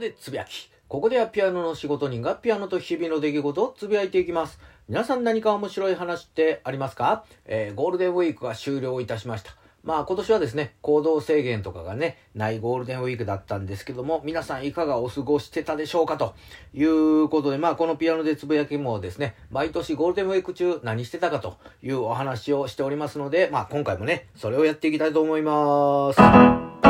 [0.00, 0.70] でつぶやき。
[0.88, 4.58] ここではピアノの仕事人がピアノと日々の出来事をつぶやいていきます。
[4.88, 9.54] 皆さん何か面白い話ってありますか、えー、ゴールデンウィークが終了いたしました。
[9.84, 16.34] まあ今年はですね、行動制限とかがね、ないゴールデンウィークだったんですけども、皆さんいかがお過ごしてたでしょうかと
[16.74, 26.89] いうことで、まあこのピアノでつぶやきもですね、毎年ゴールデンウィーク中何してたかというお話をしておりますので、まあ今回もね、それをやっていきたいと思います。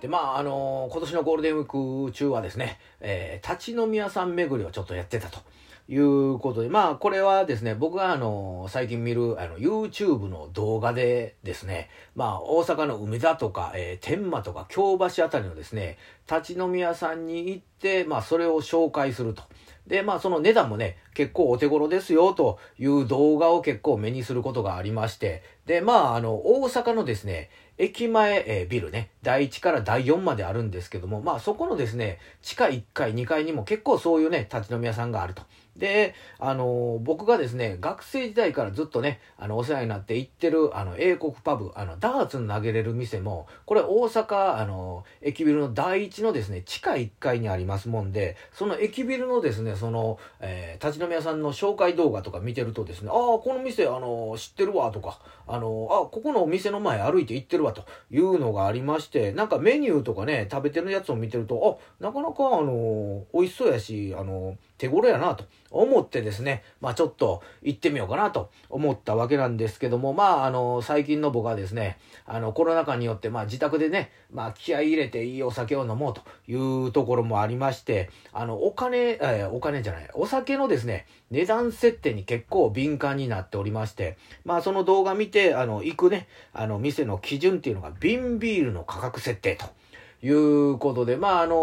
[0.00, 5.40] で、まあ、あのー、今年のゴールデンウィーク中はですね、えー、立ち飲み屋さん巡りをちょっとやってたと。
[5.90, 15.96] いうことで、まあ、これはですね、僕があの、最近見る、あの、YouTube の動画でですね、まあ、大阪の梅田とか、えー、天満とか京橋あたりのですね、
[16.30, 19.42] 立ち飲み屋さんに行って、まあ、それを紹介すると。
[19.86, 27.48] で、まあ、その値段もね、結構お手頃ですよ、という動画を結構目にすることがありまして、で、まあ、あの、大阪のですね、
[27.78, 35.42] 駅前、えー、ビルね、第1から第4まであるんですけども、まあそこのですね、地下1階、2階にも結構そういうね、立ち飲み屋さんがあると。
[35.78, 65.44] で、あの、僕がですね、学生時代からずっとね、あの、お世話になって行ってる、あの、英国パブ、あの、ダーツに投げれる店も、これ大阪、あの、駅ビルの第一のですね、地下1階にありますもんで、その駅ビルのですね、その、えー、立ち飲み屋さんの紹介動画とか見てるとですね、ああ、この店、あの知ってるわ、とか、あのあ、ここのお店の前歩いて行ってるわ、というのがありまして、なんかメニューとかね、食べてるやつを見てると、あ、なかなか、あの美味しそうやし、あの手頃やな、と。
[65.70, 76.54] 思ってですね、まあちょっと行ってみようかなと思ったわけなんですけども、まああの、最近の僕はですね、あの、コロナ禍によって、まあ自宅でね、まあ気合い入れていいお酒を飲もうとい
[76.86, 89.66] うところもありまして、あの、お金、えー、お金じゃない、お酒のですね、値段設定に結構敏感になっておりまして、まあその動画見て、あの、行くね、あの、店の基準っていうのが瓶ビールの価格設定と。
[90.20, 91.54] いうことで、まあ、あの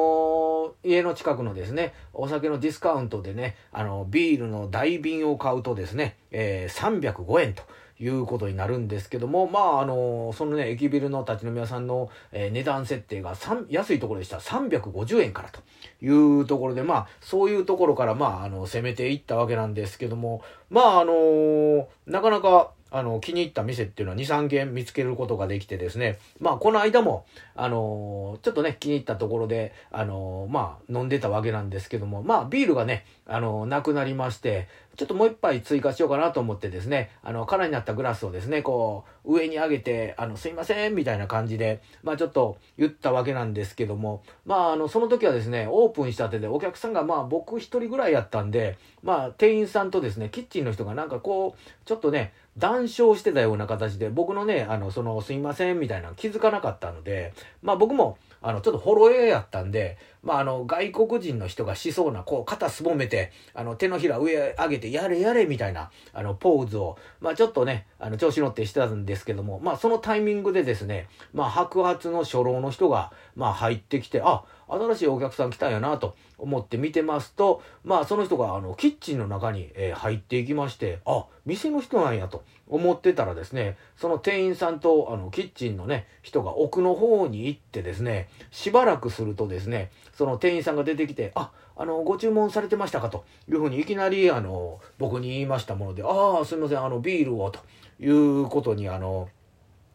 [0.83, 7.63] 家の近くのですね、お酒のディスカウントでね、あの、ビールの大瓶を買うとですね、えー、305円と。
[7.99, 13.35] いうことになるんですけども、まあ、あのそのね、駅ビルの立ち飲み屋さんの、えー、値段設定が
[13.69, 15.61] 安いところでした350円からと
[16.01, 16.09] い
[16.41, 27.25] うところで、まあ、そういうところから、まあ、あの、攻めていったわけなんですけども、まあ、あのなかなか、あの、気に入った店っていうのは2、3軒見つけることができてですね、まあ、この間も、
[27.55, 97.59] あのちょっとね、気に入ったところで、あのまあ、飲んでたわけなんですけども、まあ、ビールがね、あのなくなりまして、ちょっともう一杯追加しようかなと思ってですね、あの、空になったグラスをですね、こう、上に上げて、あの、すいません、みたいな感じで、まあちょっと言ったわけなんですけども、まああの、その時はですね、オープンしたてでお客さんがまあ僕一人ぐらいやったんで、まあ店員さんとですね、キッチンの人がなんかこう、ちょっとね、談笑してたような形で、僕のね、あの、その、すいません、みたいな気づかなかったので、まあ僕も、あの、ちょっとほろえやったんで、まあ、あの、外国人の人がしそうな、こう、肩すぼめて、あの、手のひら上上げて、やれやれみたいな、あの、ポーズを、まあ、ちょっとね、あの、調子乗ってしてたんですけども、まあ、そのタイミングでですね、まあ、白髪の初老の人が、まあ、入ってきて、あ、新しいお客さん来たんやなと思って見てますと、まあその人があのキッチンの中に、えー、入っていきまして、あ、店の人なんやと思ってたらですね、その店員さんとあのキッチンのね、人が奥の方に行ってですね、しばらくするとですね、その店員さんが出てきて、あ、あの、ご注文されてましたかというふうにいきなりあの、僕に言いましたもので、ああ、すいません、あの、ビールをと
[97.99, 99.29] いうことにあの、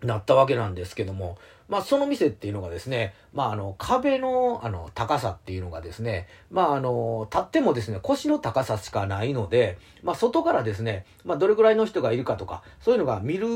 [0.03, 1.39] なったわけなんですけども、
[1.69, 13.47] まあその店っていうのがですね、まああの壁のあの高さっていうのがですね、まああの立ってもですね、腰の高さしかないので、まあ外からですね、まあどれくらいの人がいるかとか、そういうのが見る、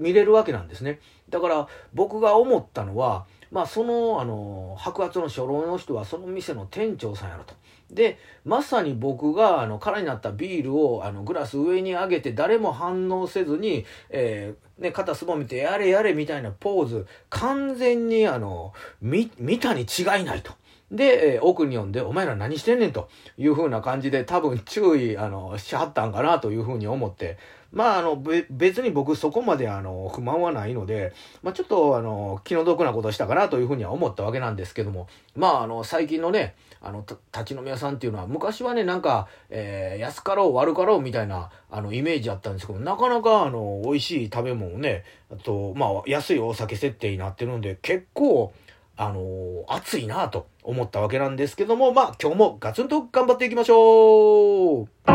[0.00, 0.98] 見れるわけなんですね。
[1.28, 7.54] だから僕が思ったのは、まあそのあの白髪の初老の人はその店の店長さんやろと。
[7.90, 18.72] で、まさに僕があの空になったビールをあのグラス上に上げて誰も反応せずに、えー、ね、肩すぼめてやれやれみたいなポーズ、完全にあの、
[19.02, 20.54] 見、見たに違いないと。
[20.92, 23.08] で、えー、奥に呼んで、お前ら何してんねんと
[23.38, 27.38] いう風な感じで多分注意、あの、しはったんかなという風に思って、
[27.72, 48.52] まあ、あの、別に僕そこまであの、不満はないので、まあちょっとあの、気の毒なことしたかなという風には思ったわけなんですけども、まああの、最近のね、あの、立ち飲み屋さんっていうのは、昔はね、なんか、えー、安かろう悪かろうみたいな、あの、イメージあったんですけど、なかなかあの、美味しい食べ物ね、あと、まあ、安いお酒設定になってるんで、結構、
[48.96, 55.11] あのー、熱いなと思ったわけなんですけども、まあ今日もガツンと頑張っていきましょう。